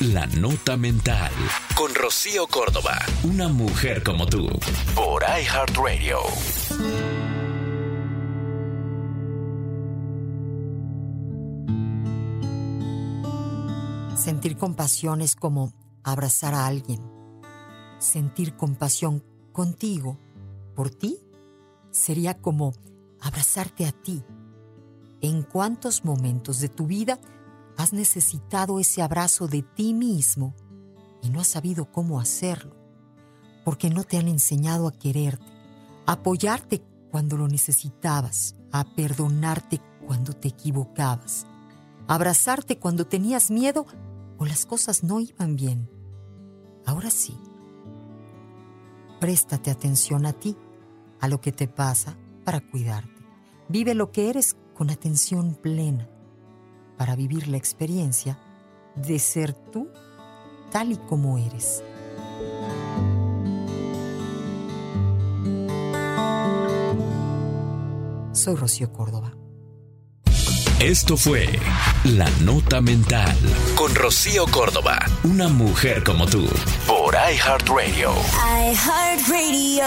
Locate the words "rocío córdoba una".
1.94-3.48, 73.94-75.48